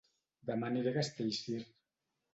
[0.49, 1.63] Dema aniré a Castellcir